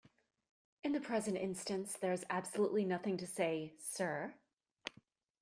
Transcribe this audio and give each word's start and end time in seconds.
In 0.83 0.93
the 0.93 0.99
present 0.99 1.37
instance, 1.37 1.93
there 1.93 2.11
is 2.11 2.25
absolutely 2.27 2.85
nothing 2.85 3.17
to 3.17 3.27
say 3.27 3.75
'Sir?' 3.77 4.33